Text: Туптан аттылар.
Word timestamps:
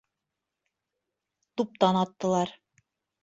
Туптан 1.55 2.01
аттылар. 2.01 2.55